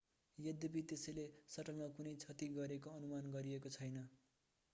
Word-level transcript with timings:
यद्यपि 0.37 0.81
त्यसले 0.91 1.25
सटलमा 1.49 1.89
कुनै 1.99 2.15
क्षति 2.17 2.49
गरेको 2.55 2.95
अनुमान 2.95 3.31
गरिएको 3.37 3.75
छैन 3.77 4.03